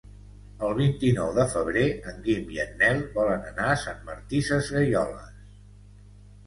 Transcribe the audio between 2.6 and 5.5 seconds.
en Nel volen anar a Sant Martí Sesgueioles.